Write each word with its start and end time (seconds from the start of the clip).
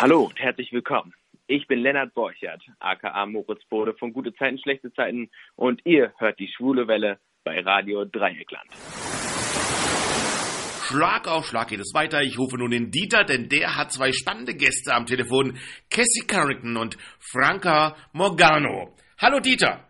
Hallo 0.00 0.26
und 0.26 0.38
herzlich 0.38 0.70
willkommen. 0.70 1.12
Ich 1.48 1.66
bin 1.66 1.80
Lennart 1.80 2.14
Borchert, 2.14 2.62
aka 2.78 3.26
Moritz 3.26 3.64
Bode 3.68 3.94
von 3.94 4.12
Gute 4.12 4.32
Zeiten, 4.32 4.56
Schlechte 4.56 4.92
Zeiten 4.92 5.28
und 5.56 5.84
ihr 5.84 6.12
hört 6.18 6.38
die 6.38 6.46
Schwule 6.56 6.86
Welle 6.86 7.18
bei 7.42 7.58
Radio 7.62 8.04
Dreieckland. 8.04 8.70
Schlag 10.86 11.26
auf 11.26 11.46
Schlag 11.46 11.66
geht 11.66 11.80
es 11.80 11.92
weiter. 11.94 12.22
Ich 12.22 12.38
rufe 12.38 12.56
nun 12.56 12.70
den 12.70 12.92
Dieter, 12.92 13.24
denn 13.24 13.48
der 13.48 13.74
hat 13.74 13.90
zwei 13.90 14.12
spannende 14.12 14.54
Gäste 14.54 14.94
am 14.94 15.04
Telefon. 15.04 15.58
Cassie 15.90 16.28
Carrington 16.28 16.76
und 16.76 16.96
Franca 17.18 17.96
Morgano. 18.12 18.94
Hallo 19.20 19.40
Dieter. 19.40 19.87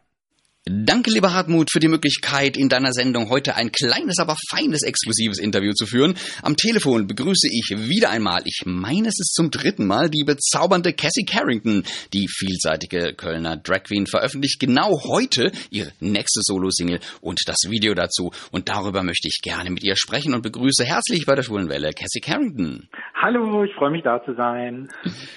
Danke, 0.70 1.10
lieber 1.10 1.32
Hartmut, 1.32 1.70
für 1.72 1.80
die 1.80 1.88
Möglichkeit, 1.88 2.58
in 2.58 2.68
deiner 2.68 2.92
Sendung 2.92 3.30
heute 3.30 3.54
ein 3.54 3.72
kleines, 3.72 4.18
aber 4.18 4.36
feines, 4.50 4.82
exklusives 4.82 5.38
Interview 5.38 5.72
zu 5.72 5.86
führen. 5.86 6.14
Am 6.42 6.56
Telefon 6.56 7.06
begrüße 7.06 7.48
ich 7.50 7.74
wieder 7.88 8.10
einmal, 8.10 8.42
ich 8.44 8.64
meine 8.66 9.08
es 9.08 9.18
ist 9.18 9.32
zum 9.32 9.50
dritten 9.50 9.86
Mal, 9.86 10.10
die 10.10 10.24
bezaubernde 10.24 10.92
Cassie 10.92 11.24
Carrington. 11.24 11.84
Die 12.12 12.28
vielseitige 12.28 13.14
Kölner 13.14 13.56
Drag 13.56 13.84
Queen 13.84 14.06
veröffentlicht 14.06 14.60
genau 14.60 15.00
heute 15.04 15.52
ihre 15.70 15.92
nächste 16.00 16.40
Solo-Single 16.42 17.00
und 17.22 17.40
das 17.46 17.70
Video 17.70 17.94
dazu. 17.94 18.30
Und 18.50 18.68
darüber 18.68 19.02
möchte 19.02 19.28
ich 19.28 19.40
gerne 19.40 19.70
mit 19.70 19.84
ihr 19.84 19.96
sprechen 19.96 20.34
und 20.34 20.42
begrüße 20.42 20.84
herzlich 20.84 21.24
bei 21.24 21.34
der 21.34 21.44
Schwulenwelle 21.44 21.92
Cassie 21.94 22.20
Carrington. 22.20 22.88
Hallo, 23.20 23.64
ich 23.64 23.74
freue 23.74 23.90
mich 23.90 24.04
da 24.04 24.22
zu 24.24 24.34
sein. 24.34 24.88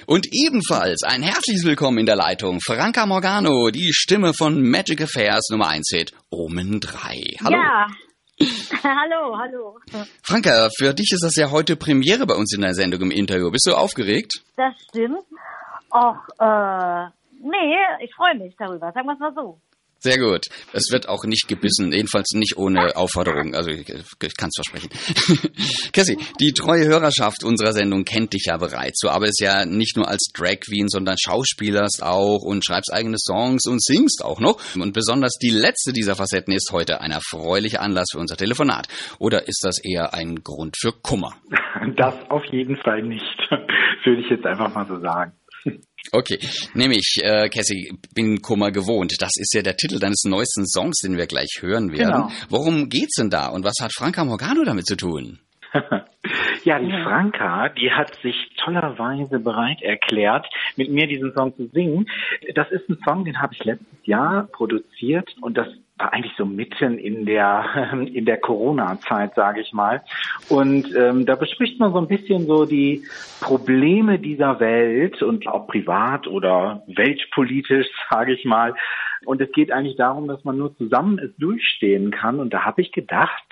Und 0.05 0.27
ebenfalls 0.32 1.04
ein 1.04 1.24
herzliches 1.24 1.63
Willkommen 1.66 2.00
in 2.00 2.05
der 2.05 2.16
Leitung 2.16 2.60
Franca 2.60 3.05
Morgano, 3.05 3.70
die 3.72 3.94
Stimme 3.94 4.34
von 4.34 4.62
Magic 4.62 5.00
Affairs 5.22 5.50
Nummer 5.52 5.68
1 5.68 5.88
Hit 5.92 6.14
Omen 6.32 6.80
3. 6.80 7.38
Hallo. 7.44 7.56
Ja. 7.56 7.88
hallo, 8.84 9.38
hallo. 9.38 9.78
Franka, 10.24 10.70
für 10.76 10.96
dich 10.96 11.12
ist 11.14 11.24
das 11.24 11.36
ja 11.36 11.52
heute 11.52 11.76
Premiere 11.76 12.26
bei 12.26 12.34
uns 12.34 12.56
in 12.56 12.62
der 12.62 12.74
Sendung 12.74 13.02
im 13.02 13.12
Interview. 13.12 13.52
Bist 13.52 13.68
du 13.68 13.76
aufgeregt? 13.76 14.42
Das 14.58 14.74
stimmt. 14.90 15.20
Och, 15.92 16.18
äh, 16.40 17.05
nee, 17.40 18.04
ich 18.04 18.12
freue 18.16 18.36
mich 18.36 18.55
darüber. 18.58 18.91
Sagen 18.94 19.05
wir 19.05 19.13
es 19.13 19.20
mal 19.20 19.34
so. 19.36 19.60
Sehr 20.04 20.18
gut. 20.18 20.48
Es 20.74 20.91
wird 20.91 21.07
auch 21.07 21.26
nicht 21.26 21.48
gebissen, 21.48 21.91
jedenfalls 21.94 22.32
nicht 22.34 22.57
ohne 22.57 22.96
Aufforderung. 22.96 23.54
Also 23.54 23.70
ich, 23.70 23.88
ich 23.88 24.35
kann 24.35 24.49
es 24.49 24.55
versprechen. 24.55 24.90
Cassie, 25.94 26.18
die 26.40 26.54
treue 26.54 26.88
Hörerschaft 26.88 27.44
unserer 27.44 27.71
Sendung 27.71 28.04
kennt 28.04 28.34
dich 28.34 28.46
ja 28.48 28.57
bereits. 28.57 28.99
Du 28.99 29.10
arbeitest 29.10 29.41
ja 29.41 29.63
nicht 29.63 29.98
nur 29.98 30.07
als 30.07 30.32
Drag 30.34 30.60
Queen, 30.62 30.88
sondern 30.88 31.18
schauspielerst 31.22 32.02
auch 32.02 32.41
und 32.41 32.66
schreibst 32.66 32.91
eigene 32.91 33.18
Songs 33.20 33.68
und 33.68 33.79
singst 33.79 34.26
auch 34.26 34.40
noch. 34.40 34.60
Und 34.74 34.94
besonders 34.94 35.34
die 35.40 35.52
letzte 35.52 35.94
dieser 35.94 36.16
Facetten 36.16 36.55
ist 36.55 36.72
heute 36.72 36.99
ein 37.02 37.12
erfreulicher 37.12 37.82
Anlass 37.82 38.07
für 38.12 38.20
unser 38.20 38.38
Telefonat. 38.38 38.88
Oder 39.20 39.48
ist 39.48 39.62
das 39.63 39.77
eher 39.84 40.16
ein 40.16 40.38
Grund 40.44 40.77
für 40.79 40.94
Kummer? 40.94 41.34
Das 41.96 42.13
auf 42.29 42.44
jeden 42.52 42.77
Fall 42.77 43.02
nicht, 43.02 43.24
würde 44.04 44.22
ich 44.22 44.29
jetzt 44.29 44.46
einfach 44.46 44.74
mal 44.74 44.85
so 44.88 44.99
sagen. 44.99 45.34
Okay, 46.13 46.40
nämlich, 46.73 47.20
äh, 47.23 47.48
Cassie, 47.48 47.93
bin 48.13 48.41
Kummer 48.41 48.71
gewohnt. 48.71 49.13
Das 49.20 49.31
ist 49.37 49.54
ja 49.54 49.62
der 49.62 49.77
Titel 49.77 49.98
deines 49.98 50.23
neuesten 50.26 50.67
Songs, 50.67 50.99
den 50.99 51.17
wir 51.17 51.26
gleich 51.26 51.59
hören 51.62 51.91
werden. 51.93 52.27
Genau. 52.27 52.31
Worum 52.49 52.90
geht's 52.90 53.15
denn 53.15 53.29
da 53.29 53.48
und 53.48 53.63
was 53.63 53.76
hat 53.81 53.93
Franca 53.93 54.26
Morgano 54.26 54.65
damit 54.65 54.85
zu 54.85 54.98
tun? 54.98 55.39
ja, 56.65 56.79
die 56.79 56.91
Franka, 56.91 57.70
die 57.70 57.91
hat 57.91 58.13
sich 58.21 58.35
tollerweise 58.57 59.39
bereit 59.39 59.82
erklärt, 59.82 60.45
mit 60.76 60.89
mir 60.91 61.07
diesen 61.07 61.34
Song 61.34 61.55
zu 61.55 61.67
singen. 61.67 62.09
Das 62.55 62.70
ist 62.71 62.89
ein 62.89 62.98
Song, 63.07 63.23
den 63.23 63.41
habe 63.41 63.54
ich 63.54 63.63
letztes 63.63 64.06
Jahr 64.06 64.47
produziert 64.51 65.34
und 65.39 65.57
das 65.57 65.67
war 66.02 66.13
eigentlich 66.13 66.34
so 66.38 66.46
mitten 66.46 66.97
in 66.97 67.25
der 67.25 67.91
in 68.13 68.25
der 68.25 68.38
Corona-Zeit, 68.38 69.35
sage 69.35 69.62
ich 69.62 69.72
mal. 69.74 70.02
Und 70.50 70.94
ähm, 70.96 71.25
da 71.25 71.35
bespricht 71.35 71.80
man 71.80 71.94
so 71.94 72.00
ein 72.00 72.07
bisschen 72.07 72.47
so 72.47 72.66
die 72.66 73.03
Probleme 73.40 74.19
dieser 74.19 74.59
Welt 74.59 75.22
und 75.22 75.47
auch 75.47 75.68
privat 75.68 76.28
oder 76.28 76.84
weltpolitisch, 76.88 77.88
sage 78.09 78.34
ich 78.34 78.46
mal. 78.46 78.74
Und 79.25 79.40
es 79.40 79.52
geht 79.52 79.72
eigentlich 79.72 79.97
darum, 79.97 80.28
dass 80.28 80.44
man 80.44 80.57
nur 80.57 80.75
zusammen 80.78 81.19
es 81.19 81.35
durchstehen 81.38 82.09
kann. 82.09 82.39
Und 82.39 82.53
da 82.53 82.66
habe 82.66 82.81
ich 82.81 82.91
gedacht, 82.91 83.44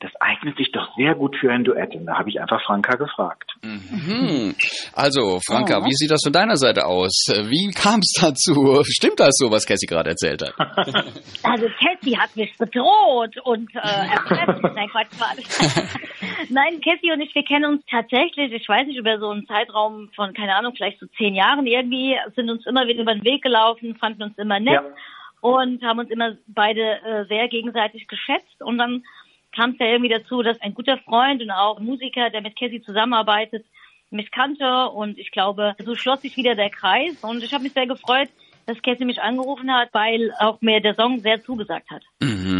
das 0.00 0.12
eignet 0.20 0.56
sich 0.56 0.70
doch 0.70 0.94
sehr 0.96 1.14
gut 1.16 1.34
für 1.40 1.50
ein 1.50 1.64
Duett. 1.64 1.92
Und 1.96 2.06
da 2.06 2.18
habe 2.18 2.28
ich 2.30 2.40
einfach 2.40 2.62
Franka 2.64 2.96
gefragt. 2.96 3.50
Mhm. 3.62 4.54
Also, 4.94 5.40
Franka, 5.44 5.84
wie 5.84 5.92
sieht 5.94 6.10
das 6.12 6.22
von 6.22 6.32
deiner 6.32 6.56
Seite 6.56 6.86
aus? 6.86 7.26
Wie 7.28 7.72
kam 7.72 7.98
es 8.00 8.12
dazu? 8.20 8.82
Stimmt 8.84 9.18
das 9.18 9.34
so, 9.36 9.50
was 9.50 9.66
Cassie 9.66 9.86
gerade 9.86 10.10
erzählt 10.10 10.42
hat? 10.42 10.54
Also 11.42 11.66
Cassie 11.80 12.16
hat 12.18 12.34
mich 12.36 12.56
bedroht 12.58 13.36
und 13.44 13.74
äh, 13.74 13.78
erpresst. 13.78 14.62
Nein, 14.74 14.88
Quatsch, 14.90 15.10
Quatsch. 15.16 15.88
Nein, 16.50 16.80
Cassie 16.80 17.12
und 17.12 17.20
ich, 17.20 17.34
wir 17.34 17.44
kennen 17.44 17.64
uns 17.64 17.82
tatsächlich, 17.90 18.52
ich 18.52 18.68
weiß 18.68 18.86
nicht, 18.86 18.98
über 18.98 19.18
so 19.18 19.30
einen 19.30 19.46
Zeitraum 19.46 20.10
von, 20.14 20.32
keine 20.34 20.54
Ahnung, 20.56 20.74
vielleicht 20.76 21.00
so 21.00 21.06
zehn 21.16 21.34
Jahren 21.34 21.66
irgendwie, 21.66 22.16
sind 22.36 22.50
uns 22.50 22.66
immer 22.66 22.86
wieder 22.86 23.02
über 23.02 23.14
den 23.14 23.24
Weg 23.24 23.42
gelaufen, 23.42 23.96
fanden 23.96 24.22
uns 24.24 24.36
immer 24.38 24.60
nett 24.60 24.74
Ja. 24.74 24.82
und 25.40 25.82
haben 25.82 26.00
uns 26.00 26.10
immer 26.10 26.36
beide 26.48 26.82
äh, 27.02 27.24
sehr 27.28 27.48
gegenseitig 27.48 28.06
geschätzt 28.08 28.60
und 28.60 28.78
dann 28.78 29.04
kam 29.58 29.70
es 29.70 29.78
ja 29.80 29.86
irgendwie 29.86 30.10
dazu, 30.10 30.42
dass 30.42 30.60
ein 30.60 30.72
guter 30.72 30.98
Freund 30.98 31.42
und 31.42 31.50
auch 31.50 31.80
Musiker, 31.80 32.30
der 32.30 32.42
mit 32.42 32.56
Cassie 32.56 32.80
zusammenarbeitet, 32.80 33.66
mich 34.10 34.30
kannte 34.30 34.88
und 34.90 35.18
ich 35.18 35.32
glaube, 35.32 35.74
so 35.84 35.96
schloss 35.96 36.22
sich 36.22 36.36
wieder 36.36 36.54
der 36.54 36.70
Kreis 36.70 37.16
und 37.22 37.42
ich 37.42 37.52
habe 37.52 37.64
mich 37.64 37.72
sehr 37.72 37.88
gefreut, 37.88 38.28
dass 38.66 38.80
Cassie 38.82 39.04
mich 39.04 39.20
angerufen 39.20 39.72
hat, 39.72 39.88
weil 39.92 40.32
auch 40.38 40.60
mir 40.60 40.80
der 40.80 40.94
Song 40.94 41.20
sehr 41.20 41.42
zugesagt 41.42 41.90
hat. 41.90 42.02
Mhm. 42.20 42.57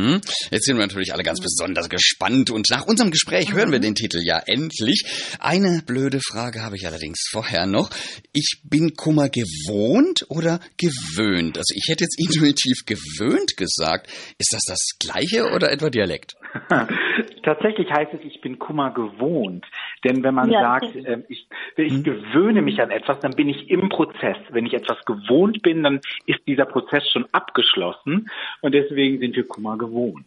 Jetzt 0.50 0.64
sind 0.64 0.76
wir 0.76 0.86
natürlich 0.86 1.12
alle 1.12 1.22
ganz 1.22 1.40
besonders 1.40 1.88
gespannt 1.88 2.50
und 2.50 2.66
nach 2.70 2.86
unserem 2.86 3.10
Gespräch 3.10 3.52
hören 3.52 3.72
wir 3.72 3.80
den 3.80 3.94
Titel 3.94 4.20
ja 4.22 4.40
endlich. 4.46 5.04
Eine 5.40 5.82
blöde 5.86 6.20
Frage 6.20 6.62
habe 6.62 6.76
ich 6.76 6.86
allerdings 6.86 7.28
vorher 7.30 7.66
noch. 7.66 7.90
Ich 8.32 8.60
bin 8.64 8.94
Kummer 8.94 9.28
gewohnt 9.28 10.26
oder 10.28 10.60
gewöhnt? 10.76 11.58
Also 11.58 11.74
ich 11.74 11.88
hätte 11.88 12.04
jetzt 12.04 12.18
intuitiv 12.18 12.84
gewöhnt 12.86 13.56
gesagt. 13.56 14.08
Ist 14.38 14.52
das 14.52 14.62
das 14.66 14.98
gleiche 14.98 15.50
oder 15.54 15.70
etwa 15.72 15.90
Dialekt? 15.90 16.36
Tatsächlich 17.42 17.88
heißt 17.90 18.12
es, 18.14 18.20
ich 18.24 18.40
bin 18.40 18.58
Kummer 18.58 18.92
gewohnt. 18.92 19.64
Denn 20.04 20.22
wenn 20.22 20.34
man 20.34 20.50
Ja. 20.50 20.60
sagt, 20.60 20.94
äh, 20.96 21.18
ich, 21.28 21.46
ich 21.76 22.04
gewöhne 22.04 22.62
mich 22.62 22.80
an 22.80 22.90
etwas, 22.90 23.18
dann 23.20 23.32
bin 23.34 23.48
ich 23.48 23.68
im 23.70 23.88
Prozess. 23.88 24.36
Wenn 24.50 24.66
ich 24.66 24.74
etwas 24.74 24.98
gewohnt 25.04 25.62
bin, 25.62 25.82
dann 25.82 26.00
ist 26.26 26.40
dieser 26.46 26.66
Prozess 26.66 27.02
schon 27.10 27.26
abgeschlossen. 27.32 28.30
Und 28.60 28.72
deswegen 28.74 29.18
sind 29.18 29.34
wir 29.36 29.46
Kummer 29.46 29.76
gewohnt. 29.76 30.26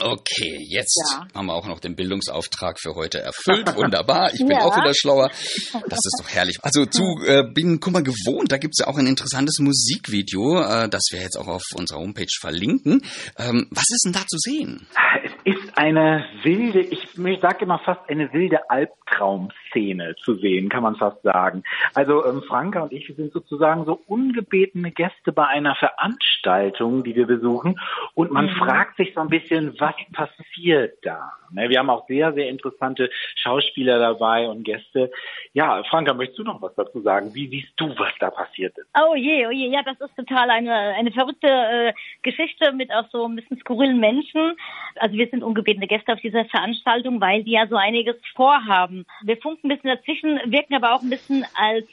Okay, 0.00 0.56
jetzt 0.68 0.96
Ja. 1.12 1.26
haben 1.34 1.46
wir 1.46 1.54
auch 1.54 1.66
noch 1.66 1.80
den 1.80 1.96
Bildungsauftrag 1.96 2.78
für 2.80 2.94
heute 2.94 3.18
erfüllt. 3.20 3.66
Wunderbar, 3.76 4.32
ich 4.32 4.38
bin 4.38 4.52
Ja. 4.52 4.60
auch 4.62 4.76
wieder 4.76 4.94
schlauer. 4.94 5.28
Das 5.28 5.98
ist 5.98 6.16
doch 6.20 6.28
herrlich. 6.28 6.58
Also 6.62 6.86
zu 6.86 7.02
äh, 7.26 7.42
Bin 7.52 7.80
Kummer 7.80 8.02
gewohnt, 8.02 8.52
da 8.52 8.56
gibt's 8.58 8.78
ja 8.78 8.86
auch 8.86 8.96
ein 8.96 9.06
interessantes 9.08 9.58
Musikvideo, 9.58 10.60
äh, 10.62 10.88
das 10.88 11.02
wir 11.10 11.20
jetzt 11.20 11.36
auch 11.36 11.48
auf 11.48 11.62
unserer 11.74 11.98
Homepage 11.98 12.26
verlinken. 12.40 13.02
Ähm, 13.36 13.66
was 13.70 13.84
ist 13.90 14.04
denn 14.06 14.12
da 14.12 14.20
zu 14.26 14.36
sehen? 14.38 14.86
Es 15.24 15.32
ist 15.44 15.76
eine 15.76 16.24
wilde, 16.44 16.80
ich, 16.82 17.09
ich 17.26 17.40
sage 17.40 17.64
immer 17.64 17.78
fast 17.78 18.08
eine 18.08 18.32
wilde 18.32 18.70
Albtraumszene 18.70 20.16
zu 20.16 20.34
sehen, 20.36 20.68
kann 20.68 20.82
man 20.82 20.96
fast 20.96 21.22
sagen. 21.22 21.62
Also 21.94 22.24
ähm, 22.26 22.42
Franka 22.46 22.82
und 22.82 22.92
ich 22.92 23.08
wir 23.08 23.16
sind 23.16 23.32
sozusagen 23.32 23.84
so 23.84 24.00
ungebetene 24.06 24.92
Gäste 24.92 25.32
bei 25.32 25.46
einer 25.46 25.74
Veranstaltung, 25.74 27.02
die 27.02 27.16
wir 27.16 27.26
besuchen. 27.26 27.80
Und 28.14 28.30
man 28.30 28.48
fragt 28.50 28.96
sich 28.96 29.12
so 29.14 29.20
ein 29.20 29.28
bisschen, 29.28 29.74
was 29.80 29.94
passiert 30.12 30.98
da? 31.02 31.32
Ne, 31.52 31.68
wir 31.68 31.80
haben 31.80 31.90
auch 31.90 32.06
sehr, 32.06 32.32
sehr 32.32 32.48
interessante 32.48 33.10
Schauspieler 33.34 33.98
dabei 33.98 34.48
und 34.48 34.62
Gäste. 34.62 35.10
Ja, 35.52 35.82
Franka, 35.84 36.14
möchtest 36.14 36.38
du 36.38 36.44
noch 36.44 36.62
was 36.62 36.74
dazu 36.76 37.00
sagen? 37.00 37.34
Wie 37.34 37.48
siehst 37.48 37.72
du, 37.76 37.88
was 37.98 38.12
da 38.20 38.30
passiert 38.30 38.78
ist? 38.78 38.86
Oh 38.96 39.16
je, 39.16 39.46
oh 39.48 39.50
je, 39.50 39.68
ja, 39.68 39.82
das 39.82 40.00
ist 40.00 40.14
total 40.16 40.50
eine, 40.50 40.72
eine 40.72 41.10
verrückte 41.10 41.48
äh, 41.48 41.92
Geschichte 42.22 42.72
mit 42.72 42.92
auch 42.92 43.08
so 43.10 43.26
ein 43.26 43.34
bisschen 43.34 43.58
skurrilen 43.58 43.98
Menschen. 43.98 44.56
Also 44.96 45.16
wir 45.16 45.26
sind 45.28 45.42
ungebetene 45.42 45.88
Gäste 45.88 46.12
auf 46.12 46.20
dieser 46.20 46.44
Veranstaltung, 46.44 47.09
weil 47.18 47.44
die 47.44 47.52
ja 47.52 47.66
so 47.66 47.76
einiges 47.76 48.16
vorhaben. 48.36 49.06
Wir 49.24 49.38
funken 49.38 49.70
ein 49.70 49.76
bisschen 49.76 49.96
dazwischen, 49.96 50.52
wirken 50.52 50.74
aber 50.74 50.94
auch 50.94 51.02
ein 51.02 51.08
bisschen 51.08 51.46
als 51.54 51.88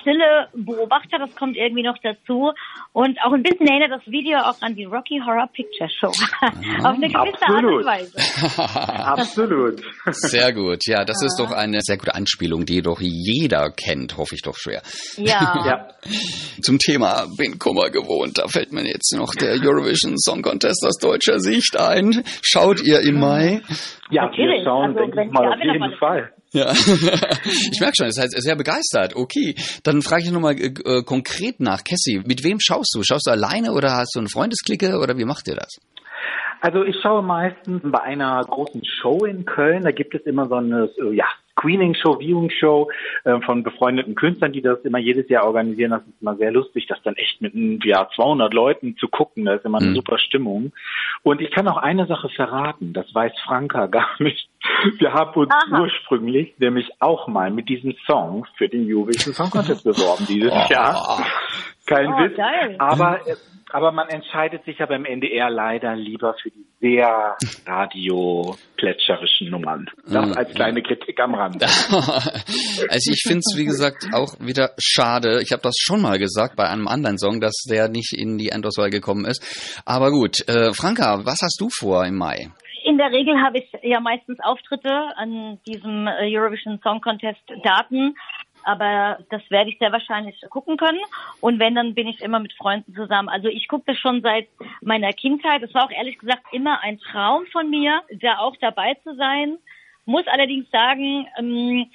stille 0.00 0.48
Beobachter, 0.54 1.18
das 1.18 1.34
kommt 1.36 1.56
irgendwie 1.56 1.82
noch 1.82 1.96
dazu. 2.02 2.52
Und 2.92 3.18
auch 3.24 3.32
ein 3.32 3.42
bisschen 3.42 3.66
erinnert 3.66 3.90
das 3.90 4.06
Video 4.06 4.38
auch 4.38 4.60
an 4.60 4.74
die 4.74 4.84
Rocky 4.84 5.20
Horror 5.24 5.48
Picture 5.52 5.88
Show. 5.88 6.08
Auf 6.84 6.96
eine 6.96 7.08
gewisse 7.08 7.16
Art 7.16 7.42
Absolut. 7.42 7.78
und 7.78 7.86
Weise. 7.86 8.12
Absolut. 8.58 9.80
Sehr 10.10 10.52
gut, 10.52 10.86
ja, 10.86 11.04
das 11.04 11.22
ist 11.22 11.38
doch 11.38 11.50
eine 11.50 11.80
sehr 11.80 11.96
gute 11.96 12.14
Anspielung, 12.14 12.66
die 12.66 12.82
doch 12.82 13.00
jeder 13.00 13.70
kennt, 13.70 14.16
hoffe 14.16 14.34
ich 14.34 14.42
doch 14.42 14.56
schwer. 14.56 14.82
Ja. 15.16 15.62
Ja. 15.64 15.88
Zum 16.62 16.78
Thema 16.78 17.26
Bin 17.36 17.58
Kummer 17.58 17.90
gewohnt, 17.90 18.38
da 18.38 18.48
fällt 18.48 18.72
mir 18.72 18.86
jetzt 18.86 19.14
noch 19.16 19.34
der 19.34 19.52
Eurovision 19.52 20.18
Song 20.18 20.42
Contest 20.42 20.84
aus 20.86 20.98
deutscher 20.98 21.38
Sicht 21.38 21.78
ein. 21.78 22.22
Schaut 22.42 22.82
ihr 22.82 23.00
im 23.00 23.18
Mai? 23.20 23.62
Ja, 24.10 24.22
wir 24.22 24.28
Natürlich. 24.30 24.64
schauen, 24.64 24.84
Also, 24.96 24.98
denke 24.98 25.24
ich 25.24 25.30
mal, 25.32 25.48
auf 25.48 25.62
jeden 25.62 25.96
Fall. 25.98 26.32
Ja, 26.52 26.70
ich 26.72 27.80
merke 27.80 27.94
schon, 27.96 28.06
ihr 28.06 28.12
seid 28.12 28.30
sehr 28.32 28.56
begeistert. 28.56 29.14
Okay, 29.14 29.54
dann 29.84 30.02
frage 30.02 30.22
ich 30.24 30.32
nochmal 30.32 30.54
äh, 30.58 30.72
äh, 30.84 31.02
konkret 31.04 31.60
nach. 31.60 31.84
Cassie, 31.84 32.20
mit 32.24 32.42
wem 32.42 32.58
schaust 32.60 32.92
du? 32.94 33.02
Schaust 33.04 33.26
du 33.28 33.30
alleine 33.30 33.72
oder 33.72 33.92
hast 33.92 34.14
du 34.14 34.18
eine 34.18 34.28
Freundesklicke 34.28 34.98
oder 34.98 35.16
wie 35.16 35.24
macht 35.24 35.46
ihr 35.48 35.54
das? 35.54 35.78
Also 36.60 36.82
ich 36.84 36.96
schaue 37.02 37.22
meistens 37.22 37.80
bei 37.84 38.00
einer 38.00 38.42
großen 38.44 38.82
Show 38.84 39.24
in 39.24 39.46
Köln, 39.46 39.82
da 39.82 39.92
gibt 39.92 40.14
es 40.14 40.22
immer 40.26 40.46
so 40.48 40.56
eine, 40.56 40.90
ja, 41.12 41.24
Screening-Show, 41.52 42.18
Viewing-Show 42.18 42.90
äh, 43.24 43.40
von 43.40 43.62
befreundeten 43.62 44.14
Künstlern, 44.14 44.52
die 44.52 44.62
das 44.62 44.80
immer 44.80 44.98
jedes 44.98 45.28
Jahr 45.28 45.44
organisieren. 45.44 45.90
Das 45.90 46.02
ist 46.02 46.20
immer 46.20 46.36
sehr 46.36 46.50
lustig, 46.50 46.86
das 46.88 47.02
dann 47.02 47.16
echt 47.16 47.40
mit 47.40 47.54
ja, 47.84 48.08
200 48.14 48.52
Leuten 48.54 48.96
zu 48.96 49.08
gucken. 49.08 49.44
Da 49.44 49.54
ist 49.54 49.64
immer 49.64 49.78
eine 49.78 49.90
mhm. 49.90 49.96
super 49.96 50.18
Stimmung. 50.18 50.72
Und 51.22 51.40
ich 51.40 51.50
kann 51.50 51.68
auch 51.68 51.76
eine 51.76 52.06
Sache 52.06 52.28
verraten, 52.28 52.92
das 52.92 53.14
weiß 53.14 53.32
Franka 53.44 53.86
gar 53.86 54.10
nicht. 54.18 54.48
Wir 54.98 55.12
haben 55.12 55.32
uns 55.34 55.52
Aha. 55.52 55.80
ursprünglich 55.80 56.54
nämlich 56.58 56.90
auch 57.00 57.28
mal 57.28 57.50
mit 57.50 57.68
diesem 57.68 57.94
Song 58.06 58.46
für 58.56 58.68
den 58.68 58.86
Eurovision 58.92 59.34
Song 59.34 59.50
Contest 59.50 59.84
beworben 59.84 60.26
dieses 60.28 60.52
oh. 60.52 60.72
Jahr. 60.72 61.26
Kein 61.86 62.08
oh, 62.08 62.18
Witz. 62.18 62.36
Geil. 62.36 62.76
Aber 62.78 63.20
aber 63.72 63.92
man 63.92 64.08
entscheidet 64.08 64.64
sich 64.64 64.78
ja 64.78 64.86
beim 64.86 65.04
NDR 65.04 65.50
leider 65.50 65.94
lieber 65.96 66.34
für 66.42 66.50
die 66.50 66.66
sehr 66.80 67.36
radioplätscherischen 67.66 69.50
Nummern. 69.50 69.86
Das 70.06 70.26
mhm. 70.26 70.36
als 70.36 70.54
kleine 70.54 70.82
Kritik 70.82 71.18
am 71.20 71.34
Rand. 71.34 71.62
also 71.62 73.12
ich 73.12 73.22
finde 73.22 73.40
es, 73.40 73.54
wie 73.56 73.64
gesagt, 73.64 74.08
auch 74.12 74.34
wieder 74.40 74.70
schade. 74.78 75.40
Ich 75.42 75.52
habe 75.52 75.62
das 75.62 75.74
schon 75.78 76.02
mal 76.02 76.18
gesagt 76.18 76.56
bei 76.56 76.68
einem 76.68 76.88
anderen 76.88 77.18
Song, 77.18 77.40
dass 77.40 77.64
der 77.68 77.88
nicht 77.88 78.12
in 78.16 78.38
die 78.38 78.48
Endauswahl 78.48 78.90
gekommen 78.90 79.24
ist. 79.24 79.82
Aber 79.86 80.10
gut, 80.10 80.46
äh, 80.48 80.72
Franka, 80.72 81.24
was 81.24 81.38
hast 81.42 81.60
du 81.60 81.68
vor 81.70 82.04
im 82.06 82.16
Mai? 82.16 82.50
In 82.84 82.96
der 82.96 83.12
Regel 83.12 83.40
habe 83.42 83.58
ich 83.58 83.70
ja 83.82 84.00
meistens 84.00 84.38
Auftritte 84.40 84.90
an 85.16 85.58
diesem 85.66 86.06
äh, 86.06 86.34
Eurovision 86.34 86.80
Song 86.82 87.00
Contest 87.00 87.42
Daten 87.62 88.14
aber 88.64 89.18
das 89.30 89.42
werde 89.50 89.70
ich 89.70 89.78
sehr 89.78 89.92
wahrscheinlich 89.92 90.40
gucken 90.50 90.76
können. 90.76 91.00
Und 91.40 91.58
wenn, 91.58 91.74
dann 91.74 91.94
bin 91.94 92.06
ich 92.06 92.20
immer 92.20 92.40
mit 92.40 92.52
Freunden 92.52 92.94
zusammen. 92.94 93.28
Also 93.28 93.48
ich 93.48 93.68
gucke 93.68 93.84
das 93.86 93.98
schon 93.98 94.22
seit 94.22 94.48
meiner 94.80 95.12
Kindheit. 95.12 95.62
Es 95.62 95.74
war 95.74 95.84
auch 95.84 95.90
ehrlich 95.90 96.18
gesagt 96.18 96.42
immer 96.52 96.82
ein 96.82 96.98
Traum 96.98 97.46
von 97.46 97.68
mir, 97.70 98.02
da 98.20 98.38
auch 98.38 98.56
dabei 98.60 98.94
zu 99.02 99.14
sein. 99.16 99.58
Muss 100.06 100.26
allerdings 100.26 100.70
sagen, 100.70 101.26
ähm, 101.38 101.86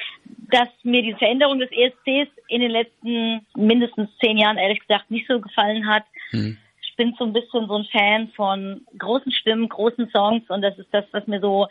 dass 0.50 0.70
mir 0.84 1.02
die 1.02 1.16
Veränderung 1.16 1.60
des 1.60 1.72
ESCs 1.72 2.32
in 2.48 2.62
den 2.62 2.72
letzten 2.72 3.46
mindestens 3.56 4.10
zehn 4.20 4.38
Jahren 4.38 4.58
ehrlich 4.58 4.80
gesagt 4.80 5.10
nicht 5.10 5.28
so 5.28 5.40
gefallen 5.40 5.88
hat. 5.88 6.04
Hm. 6.30 6.58
Ich 6.82 6.96
bin 6.96 7.14
so 7.18 7.26
ein 7.26 7.34
bisschen 7.34 7.68
so 7.68 7.76
ein 7.76 7.86
Fan 7.86 8.30
von 8.30 8.86
großen 8.98 9.32
Stimmen, 9.32 9.68
großen 9.68 10.10
Songs 10.12 10.44
und 10.50 10.62
das 10.62 10.78
ist 10.78 10.88
das, 10.92 11.04
was 11.12 11.28
mir 11.28 11.42
so 11.42 11.68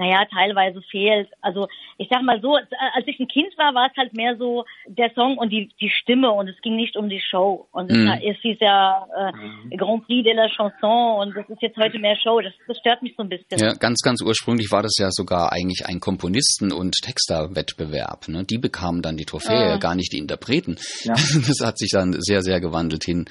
naja, 0.00 0.24
teilweise 0.32 0.80
fehlt. 0.90 1.28
Also 1.42 1.68
ich 1.98 2.08
sag 2.10 2.22
mal 2.22 2.40
so, 2.40 2.54
als 2.54 3.06
ich 3.06 3.20
ein 3.20 3.28
Kind 3.28 3.52
war, 3.58 3.74
war 3.74 3.90
es 3.90 3.96
halt 3.98 4.14
mehr 4.14 4.34
so 4.38 4.64
der 4.86 5.12
Song 5.14 5.36
und 5.36 5.50
die, 5.50 5.68
die 5.78 5.90
Stimme 5.90 6.30
und 6.30 6.48
es 6.48 6.56
ging 6.62 6.74
nicht 6.74 6.96
um 6.96 7.10
die 7.10 7.20
Show. 7.20 7.66
Und 7.70 7.90
mhm. 7.90 8.08
es, 8.08 8.38
hieß 8.40 8.56
ja 8.60 9.06
äh, 9.14 9.32
mhm. 9.36 9.76
Grand 9.76 10.06
Prix 10.06 10.24
de 10.24 10.32
la 10.32 10.48
Chanson 10.48 11.20
und 11.20 11.36
das 11.36 11.46
ist 11.50 11.60
jetzt 11.60 11.76
heute 11.76 11.98
mehr 11.98 12.16
Show. 12.16 12.40
Das, 12.40 12.54
das 12.66 12.78
stört 12.78 13.02
mich 13.02 13.12
so 13.14 13.24
ein 13.24 13.28
bisschen. 13.28 13.58
Ja, 13.58 13.74
ganz, 13.74 14.00
ganz 14.00 14.22
ursprünglich 14.22 14.72
war 14.72 14.82
das 14.82 14.96
ja 14.98 15.10
sogar 15.10 15.52
eigentlich 15.52 15.84
ein 15.84 16.00
Komponisten- 16.00 16.72
und 16.72 16.94
Texterwettbewerb. 17.02 18.28
Ne? 18.28 18.44
Die 18.44 18.56
bekamen 18.56 19.02
dann 19.02 19.18
die 19.18 19.26
Trophäe, 19.26 19.74
ah. 19.74 19.76
gar 19.76 19.94
nicht 19.94 20.14
die 20.14 20.18
Interpreten. 20.18 20.76
Ja. 21.04 21.14
Das 21.50 21.66
hat 21.66 21.78
sich 21.78 21.90
dann 21.90 22.14
sehr, 22.18 22.42
sehr 22.42 22.60
gewandelt 22.60 23.04
hin 23.04 23.24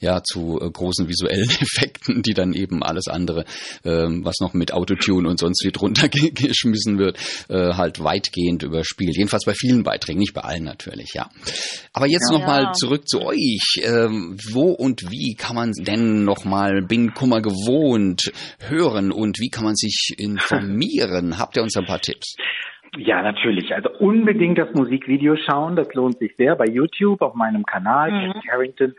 ja, 0.00 0.22
zu 0.22 0.58
äh, 0.60 0.70
großen 0.70 1.08
visuellen 1.08 1.48
Effekten, 1.60 2.22
die 2.22 2.32
dann 2.32 2.52
eben 2.52 2.82
alles 2.82 3.06
andere, 3.06 3.44
ähm, 3.84 4.24
was 4.24 4.36
noch 4.40 4.54
mit 4.54 4.72
Autotune 4.72 5.28
und 5.28 5.38
sonst 5.38 5.64
wie 5.64 5.72
drunter 5.72 6.08
geschmissen 6.34 6.98
wird, 6.98 7.18
äh, 7.48 7.74
halt 7.74 8.02
weitgehend 8.02 8.62
überspielt. 8.62 9.16
Jedenfalls 9.16 9.44
bei 9.44 9.54
vielen 9.54 9.82
Beiträgen, 9.82 10.18
nicht 10.18 10.34
bei 10.34 10.42
allen 10.42 10.64
natürlich, 10.64 11.14
ja. 11.14 11.28
Aber 11.92 12.06
jetzt 12.06 12.30
ja, 12.30 12.38
nochmal 12.38 12.62
ja. 12.64 12.72
zurück 12.72 13.08
zu 13.08 13.22
euch. 13.22 13.80
Ähm, 13.82 14.36
wo 14.52 14.72
und 14.72 15.10
wie 15.10 15.34
kann 15.34 15.56
man 15.56 15.72
denn 15.78 16.24
nochmal 16.24 16.82
Bin 16.82 17.14
Kummer 17.14 17.40
gewohnt 17.40 18.32
hören 18.68 19.12
und 19.12 19.38
wie 19.40 19.48
kann 19.48 19.64
man 19.64 19.74
sich 19.74 20.14
informieren? 20.18 21.38
Habt 21.38 21.56
ihr 21.56 21.62
uns 21.62 21.76
ein 21.76 21.86
paar 21.86 22.00
Tipps? 22.00 22.36
Ja, 22.96 23.22
natürlich. 23.22 23.74
Also 23.74 23.90
unbedingt 23.98 24.58
das 24.58 24.72
Musikvideo 24.72 25.36
schauen. 25.36 25.76
Das 25.76 25.92
lohnt 25.94 26.18
sich 26.18 26.34
sehr 26.36 26.56
bei 26.56 26.64
YouTube, 26.66 27.20
auf 27.20 27.34
meinem 27.34 27.64
Kanal, 27.64 28.10
mhm. 28.10 28.40
Carrington. 28.48 28.94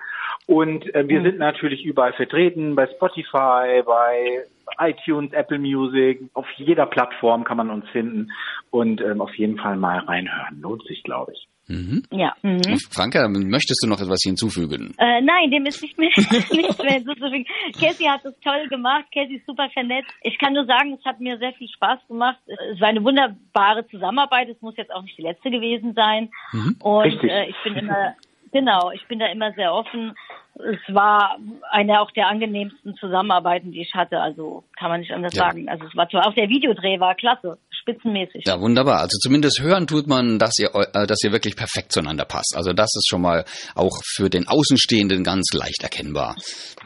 Und 0.46 0.94
äh, 0.94 1.08
wir 1.08 1.20
mhm. 1.20 1.26
sind 1.26 1.40
natürlich 1.40 1.84
überall 1.84 2.14
vertreten, 2.14 2.76
bei 2.76 2.88
Spotify, 2.88 3.82
bei 3.86 4.44
iTunes, 4.80 5.34
Apple 5.34 5.60
Music, 5.60 6.22
auf 6.34 6.48
jeder 6.58 6.86
Plattform 6.86 7.44
kann 7.44 7.58
man 7.58 7.70
uns 7.70 7.88
finden 7.90 8.32
und 8.72 9.02
ähm, 9.02 9.22
auf 9.22 9.34
jeden 9.36 9.58
Fall 9.58 9.78
mal 9.78 10.00
reinhören. 10.00 10.62
Lohnt 10.62 10.84
sich, 10.86 11.04
glaube 11.04 11.34
ich. 11.34 11.48
Mhm. 11.68 12.04
Ja. 12.12 12.34
Mhm. 12.44 12.80
Franka, 12.92 13.28
möchtest 13.28 13.84
du 13.84 13.90
noch 13.90 14.00
etwas 14.00 14.22
hinzufügen? 14.24 14.94
Äh, 14.98 15.22
nein, 15.22 15.52
dem 15.52 15.66
ist 15.66 15.82
nicht 15.82 15.98
mehr, 15.98 16.10
nichts 16.16 16.78
mehr 16.78 16.94
hinzuzufügen. 16.94 17.46
Cassie 17.74 18.10
hat 18.10 18.24
es 18.24 18.40
toll 18.40 18.68
gemacht. 18.70 19.06
Cassie 19.14 19.36
ist 19.36 19.46
super 19.46 19.70
vernetzt. 19.74 20.12
Ich 20.22 20.38
kann 20.40 20.54
nur 20.54 20.66
sagen, 20.66 20.98
es 20.98 21.06
hat 21.06 21.20
mir 21.20 21.38
sehr 21.38 21.54
viel 21.54 21.68
Spaß 21.68 22.00
gemacht. 22.08 22.38
Es 22.74 22.80
war 22.80 22.88
eine 22.88 23.04
wunderbare 23.04 23.86
Zusammenarbeit. 23.88 24.50
Es 24.50 24.62
muss 24.62 24.78
jetzt 24.78 24.94
auch 24.94 25.04
nicht 25.04 25.18
die 25.18 25.24
letzte 25.24 25.52
gewesen 25.52 25.94
sein. 25.94 26.30
Mhm. 26.54 26.78
Und 26.80 27.24
äh, 27.24 27.50
ich 27.50 27.56
bin 27.64 27.76
immer, 27.76 28.16
genau, 28.54 28.92
ich 28.92 29.06
bin 29.08 29.20
da 29.20 29.28
immer 29.28 29.52
sehr 29.54 29.74
offen 29.74 30.14
es 30.60 30.94
war 30.94 31.38
eine 31.72 32.02
auch 32.02 32.12
der 32.12 32.28
angenehmsten 32.28 32.96
Zusammenarbeiten, 32.96 33.72
die 33.72 33.82
ich 33.82 33.94
hatte. 33.94 34.20
Also 34.20 34.64
kann 34.78 34.90
man 34.90 35.02
nicht 35.02 35.12
anders 35.12 35.36
ja. 35.36 35.46
sagen. 35.46 35.70
Also 35.70 35.86
es 35.86 35.96
war 35.96 36.10
zwar 36.10 36.28
auch 36.28 36.34
der 36.34 36.50
Videodreh 36.50 37.00
war 37.00 37.16
klasse, 37.16 37.58
spitzenmäßig. 37.88 38.44
Ja, 38.46 38.60
wunderbar. 38.60 39.00
Also 39.00 39.18
zumindest 39.22 39.62
hören 39.62 39.88
tut 39.88 40.08
man, 40.08 40.40
dass 40.40 40.60
ihr, 40.60 40.74
äh, 40.76 41.08
dass 41.08 41.24
ihr 41.24 41.32
wirklich 41.32 41.56
perfekt 41.56 41.92
zueinander 41.94 42.26
passt. 42.26 42.54
Also 42.56 42.74
das 42.74 42.94
ist 42.96 43.08
schon 43.10 43.22
mal 43.22 43.46
auch 43.76 44.02
für 44.16 44.30
den 44.30 44.48
Außenstehenden 44.48 45.24
ganz 45.24 45.54
leicht 45.54 45.84
erkennbar. 45.84 46.36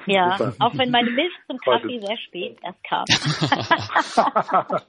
Ja, 0.08 0.38
Super. 0.38 0.54
auch 0.60 0.78
wenn 0.78 0.92
meine 0.92 1.10
Milch 1.12 1.34
zum 1.48 1.58
Kaffee 1.60 2.00
sehr 2.00 2.18
spät 2.28 2.58
erst 2.64 2.84
kam. 2.84 3.06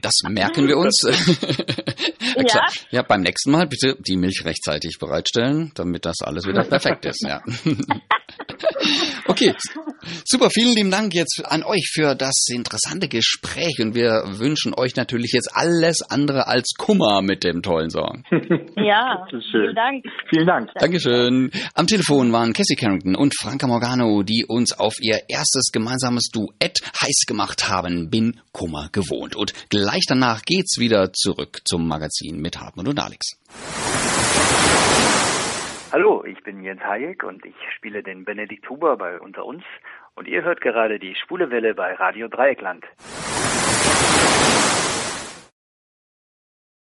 das 0.00 0.14
merken 0.28 0.68
wir 0.68 0.76
uns. 0.76 1.00
ja. 2.36 2.66
ja, 2.90 3.02
beim 3.02 3.22
nächsten 3.22 3.50
Mal 3.50 3.66
bitte 3.66 3.96
die 4.00 4.16
Milch 4.16 4.42
rechtzeitig 4.44 4.98
bereitstellen, 4.98 5.72
damit 5.74 6.04
das 6.04 6.22
alles 6.22 6.46
wieder 6.46 6.64
perfekt 6.68 7.04
ist. 7.04 7.22
Ja. 7.22 7.42
Okay, 9.26 9.54
super. 10.24 10.50
Vielen 10.50 10.74
lieben 10.74 10.90
Dank 10.90 11.14
jetzt 11.14 11.42
an 11.44 11.62
euch 11.62 11.90
für 11.92 12.14
das 12.14 12.46
interessante 12.52 13.08
Gespräch 13.08 13.78
und 13.80 13.94
wir 13.94 14.24
wünschen 14.38 14.74
euch 14.74 14.96
natürlich 14.96 15.32
jetzt 15.32 15.50
alles 15.52 16.02
andere 16.02 16.46
als 16.46 16.74
Kummer 16.76 17.22
mit 17.22 17.44
dem 17.44 17.62
tollen 17.62 17.90
Song. 17.90 18.24
Ja, 18.76 19.26
vielen 19.30 19.74
Dank. 19.74 20.04
Vielen 20.30 20.46
Dank. 20.46 20.70
Dankeschön. 20.74 21.50
Am 21.74 21.86
Telefon 21.86 22.32
waren 22.32 22.52
Cassie 22.52 22.76
Carrington 22.76 23.14
und 23.14 23.34
Franca 23.38 23.66
Morgano, 23.66 24.22
die 24.22 24.46
uns 24.46 24.72
auf 24.72 24.94
ihr 25.00 25.20
erstes 25.28 25.70
gemeinsames 25.72 26.28
Duett 26.32 26.80
heiß 27.00 27.24
gemacht 27.26 27.68
haben, 27.68 28.10
Bin 28.10 28.40
Kummer 28.52 28.88
gewohnt. 28.92 29.36
Und 29.36 29.52
gleich 29.68 30.04
danach 30.08 30.42
geht's 30.42 30.78
wieder 30.78 31.12
zurück 31.12 31.60
zum 31.64 31.86
Magazin 31.86 32.40
mit 32.40 32.58
Hartmut 32.58 32.88
und 32.88 32.98
Alex. 32.98 33.36
Hallo, 35.92 36.24
ich 36.24 36.40
bin 36.44 36.62
Jens 36.62 36.82
Hayek 36.82 37.24
und 37.24 37.44
ich 37.44 37.56
spiele 37.74 38.04
den 38.04 38.24
Benedikt 38.24 38.70
Huber 38.70 38.96
bei 38.96 39.18
Unter 39.18 39.44
uns 39.44 39.64
und 40.14 40.28
ihr 40.28 40.44
hört 40.44 40.60
gerade 40.60 41.00
die 41.00 41.16
Schwule 41.16 41.50
Welle 41.50 41.74
bei 41.74 41.94
Radio 41.94 42.28
Dreieckland. 42.28 42.84